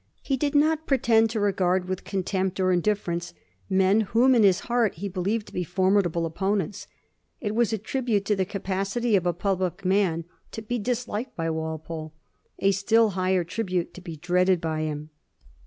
He 0.23 0.35
did 0.35 0.55
not 0.55 0.87
pro 0.87 0.97
tend 0.97 1.29
to 1.29 1.39
regard 1.39 1.85
with 1.87 2.03
contempt 2.05 2.59
or 2.59 2.71
indifference 2.71 3.35
men 3.69 4.01
whom 4.01 4.33
in 4.33 4.41
his 4.41 4.61
heart 4.61 4.95
he 4.95 5.07
believed 5.07 5.45
to 5.45 5.53
be 5.53 5.63
formidable 5.63 6.25
opponents. 6.25 6.87
It 7.39 7.53
was 7.53 7.71
a 7.71 7.77
tribute 7.77 8.25
to 8.25 8.35
the 8.35 8.43
capacity 8.43 9.15
of 9.15 9.27
a 9.27 9.31
public 9.33 9.85
man 9.85 10.25
to 10.53 10.63
be 10.63 10.79
dis 10.79 11.07
liked 11.07 11.35
by 11.35 11.51
Walpole; 11.51 12.15
a 12.57 12.71
still 12.71 13.09
higher 13.11 13.43
tribute 13.43 13.93
to 13.93 14.01
be 14.01 14.15
dreaded 14.17 14.59
by 14.59 14.79
him. 14.81 15.11